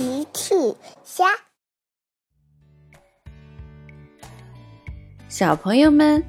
[0.00, 0.54] 奇趣
[1.04, 1.26] 虾，
[5.28, 6.24] 小朋友们，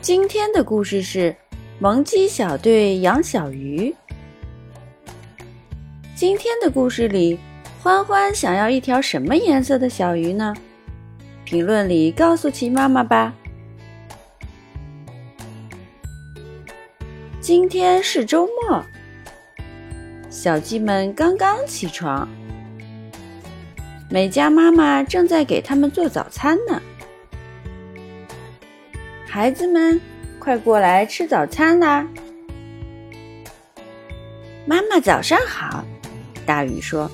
[0.00, 1.34] 今天的故事是
[1.80, 3.92] 萌鸡小队养小鱼。
[6.14, 7.36] 今天的故事里，
[7.82, 10.54] 欢欢想要一条什么颜色的小鱼呢？
[11.44, 13.34] 评论里告诉奇妈妈吧。
[17.40, 18.80] 今天是周末，
[20.30, 22.28] 小鸡们刚刚起床，
[24.12, 26.82] 美嘉妈妈正在给他们做早餐呢。
[29.24, 30.00] 孩子们，
[30.40, 32.04] 快过来吃早餐啦！
[34.66, 35.84] 妈妈早上好，
[36.44, 37.08] 大鱼说：“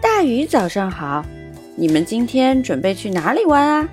[0.00, 1.26] 大鱼早上好，
[1.74, 3.88] 你们今天准备去哪里玩啊？”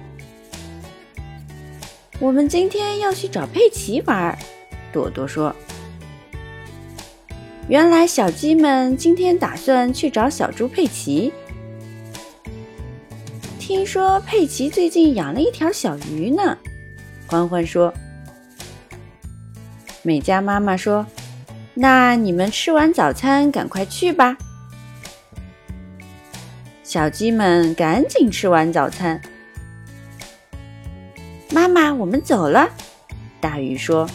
[2.21, 4.37] 我们今天要去找佩奇玩，
[4.93, 5.53] 朵朵说。
[7.67, 11.33] 原来小鸡们今天打算去找小猪佩奇。
[13.57, 16.55] 听说佩奇最近养了一条小鱼呢，
[17.25, 17.91] 欢欢说。
[20.03, 21.03] 美嘉妈妈说
[21.73, 24.37] ：“那你们吃完早餐赶快去吧。”
[26.83, 29.19] 小鸡们赶紧吃完早餐。
[31.49, 32.69] 妈妈，我们走了。
[33.41, 34.07] 大鱼说：“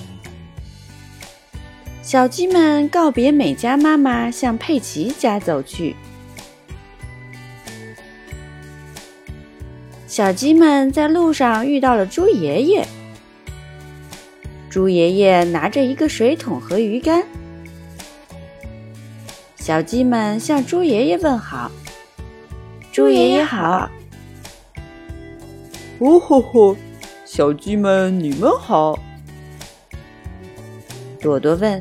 [2.10, 5.94] 小鸡们告别美嘉妈妈，向佩奇家走去。”
[10.08, 12.84] 小鸡们在路上遇到了猪爷爷。
[14.68, 17.22] 猪爷爷拿着一个水桶和鱼竿。
[19.54, 21.70] 小鸡们向猪爷爷问好
[22.90, 23.88] ：“猪爷爷好。”
[26.00, 26.76] 哦吼吼！
[27.24, 28.98] 小鸡们，你们好。
[31.20, 31.80] 朵朵问：“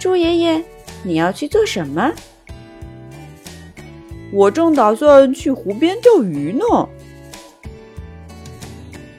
[0.00, 0.64] 猪爷爷，
[1.02, 2.10] 你要去做什么？”
[4.32, 6.88] 我正打算去湖边钓鱼呢。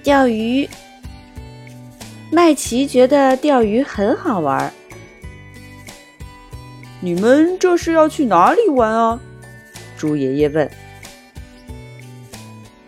[0.02, 0.68] 钓鱼，
[2.32, 4.74] 麦琪觉得钓鱼很好玩。
[7.00, 9.20] 你们这是要去哪里玩啊？
[9.96, 10.68] 猪爷爷问。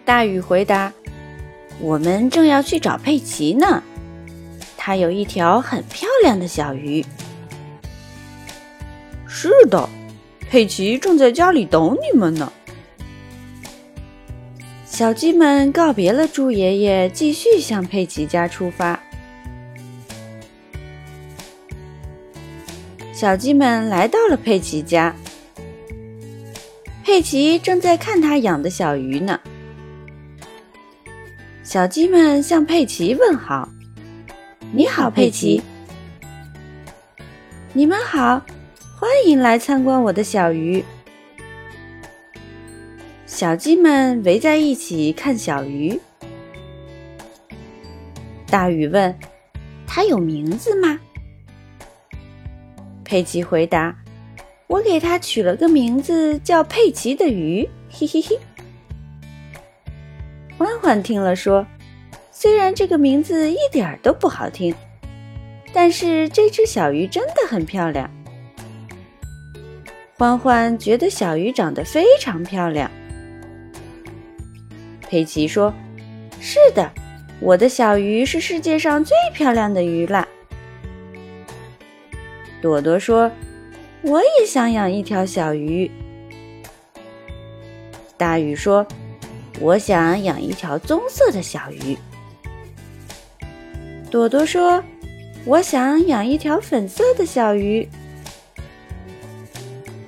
[0.04, 0.92] 大鱼回答。
[1.80, 3.84] 我们正要去找佩奇呢，
[4.78, 7.06] 他有一条很漂亮的小鱼。
[9.36, 9.90] 是的，
[10.48, 12.54] 佩奇正在家里等你们呢。
[14.86, 18.98] 小鸡们告别了猪爷爷，继续向佩奇家出发。
[23.12, 25.16] 小鸡们来到了佩奇家，
[27.04, 29.40] 佩奇正在看他养的小鱼呢。
[31.64, 33.68] 小鸡们向佩奇问好
[34.72, 35.60] ：“你好，佩奇。
[37.74, 38.40] ”“你们好，
[39.04, 40.82] 欢迎来参观我的小鱼。”
[43.28, 46.00] 小鸡们围在一起看小鱼。
[48.48, 49.14] 大鱼问
[49.86, 50.98] ：“它有名字吗？”
[53.04, 53.94] 佩奇回答
[54.68, 58.40] ：“我给它取了个名字，叫佩奇的鱼。”嘿嘿嘿。
[60.58, 61.68] 欢欢听了说
[62.32, 64.74] ：“虽然这个名字一点都不好听，
[65.74, 68.10] 但是这只小鱼真的很漂亮。”
[70.18, 72.90] 欢欢觉得小鱼长得非常漂亮。
[75.02, 75.74] 佩奇说
[76.40, 76.92] ：“是的，
[77.40, 80.28] 我的小鱼是世界上最漂亮的鱼啦。”
[82.62, 83.32] 朵朵说
[84.04, 85.90] ：“我也想养一条小鱼。”
[88.18, 88.86] 大鱼说。
[89.60, 91.96] 我想养一条棕色的小鱼。
[94.10, 94.84] 朵朵说
[95.46, 97.88] ：“我想养一条粉色的小鱼。”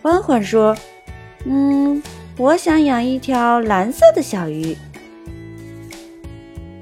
[0.05, 0.77] 欢欢说
[1.45, 1.99] ：“嗯，
[2.37, 4.77] 我想养一条蓝色的小鱼。”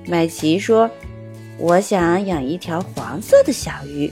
[0.06, 0.92] 麦琪说
[1.58, 4.12] ：“我想养一条黄色的小鱼。”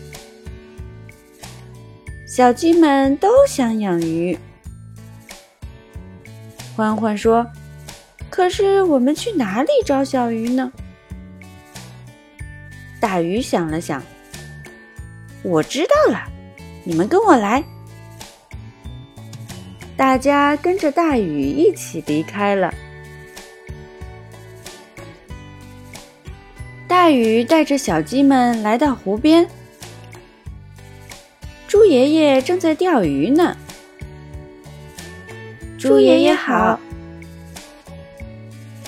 [2.26, 4.40] 小鸡们都想养鱼。
[6.74, 7.46] 欢欢说。
[8.30, 10.72] 可是我们去哪里找小鱼呢？
[13.02, 14.02] 大鱼想了想，
[15.44, 16.32] 我知道了，
[16.86, 17.62] 你们跟我来。
[20.02, 22.74] 大家跟着大雨一起离开了。
[26.88, 29.48] 大鱼带着小鸡们来到湖边，
[31.68, 33.56] 猪爷爷正在钓鱼呢。
[35.78, 36.80] 猪爷爷好。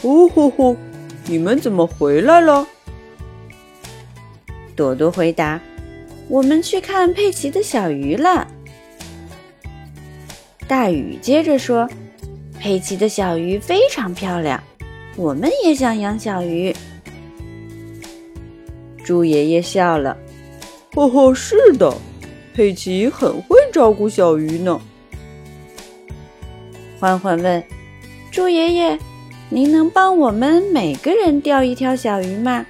[0.01, 0.75] 呼呼呼！
[1.27, 2.67] 你们怎么回来了？
[4.75, 5.61] 朵朵回答
[6.27, 8.47] ：“我们去看佩奇的小鱼了。”
[10.67, 11.87] 大雨接着说
[12.59, 14.61] ：“佩奇的小鱼非常漂亮，
[15.15, 16.73] 我们也想养小鱼。”
[19.03, 20.17] 猪爷爷笑了
[20.95, 21.93] ：“哦吼，是的，
[22.53, 24.79] 佩奇很会照顾小鱼呢。”
[26.99, 27.61] 欢欢问
[28.31, 28.97] ：“猪爷爷，
[29.49, 32.65] 您能帮我们每个人钓一条小鱼吗？”“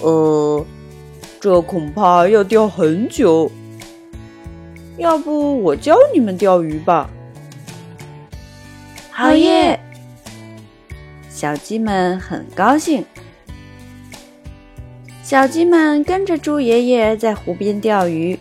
[0.00, 0.64] 呃，
[1.38, 3.50] 这恐怕要钓很久。
[4.98, 7.10] 要不我教你们钓鱼吧
[9.10, 9.78] ？”“好耶！”
[11.28, 13.04] 小鸡们很高兴。
[15.22, 18.38] 小鸡们跟着猪爷爷在湖边钓鱼。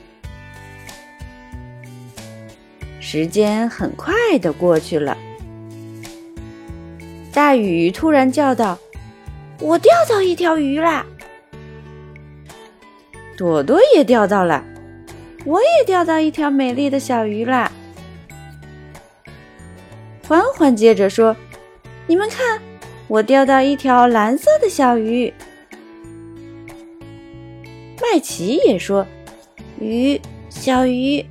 [3.00, 5.18] 时间很快的过去了，
[7.32, 8.78] 大雨突然叫道
[9.62, 11.06] ：“我钓到一条鱼啦！”
[13.38, 14.64] 朵朵也钓到了，
[15.46, 17.72] 我也钓到一条美丽的小鱼啦！
[20.28, 21.36] 欢欢接着说
[22.08, 22.60] ：“你们看，
[23.08, 25.32] 我钓到一条蓝色的小鱼。”
[28.02, 29.06] 麦琪也说
[29.80, 30.20] ：“鱼，
[30.50, 31.24] 小鱼。”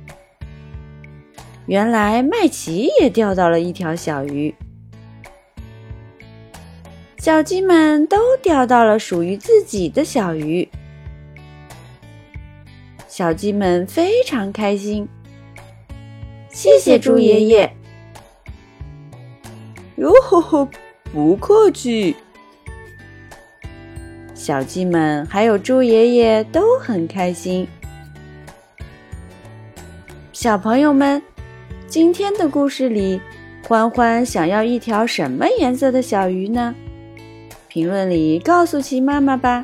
[1.67, 4.53] 原来麦琪也钓到了一条小鱼，
[7.17, 10.69] 小鸡们都钓到了属于自己的小鱼，
[13.17, 15.07] 小鸡们非常开心。
[16.49, 17.73] 谢谢猪爷爷！
[19.95, 20.67] 哟呵呵，
[21.13, 22.13] 不客气。
[24.33, 27.65] 小鸡们还有猪爷爷都很开心。
[30.33, 31.21] 小朋友们。
[31.87, 33.21] 今天的故事里，
[33.65, 36.75] 欢欢想要一条什么颜色的小鱼呢？
[37.69, 39.63] 评论里告诉奇妈妈吧。